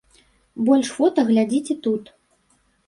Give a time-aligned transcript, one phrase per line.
[0.69, 2.03] Больш фота глядзіце тут.